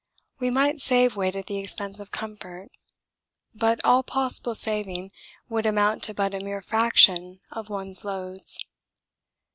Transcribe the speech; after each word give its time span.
We 0.39 0.49
might 0.49 0.81
save 0.81 1.15
weight 1.15 1.35
at 1.35 1.45
the 1.45 1.59
expense 1.59 1.99
of 1.99 2.09
comfort, 2.09 2.71
but 3.53 3.79
all 3.85 4.01
possible 4.01 4.55
saving 4.55 5.11
would 5.47 5.67
amount 5.67 6.01
to 6.05 6.15
but 6.15 6.33
a 6.33 6.39
mere 6.39 6.63
fraction 6.63 7.39
of 7.51 7.69
one's 7.69 8.03
loads. 8.03 8.57